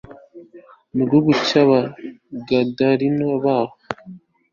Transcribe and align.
mu 0.95 1.03
gihugu 1.09 1.31
cy 1.45 1.53
Abagadareni 1.63 3.25
baho 3.43 3.75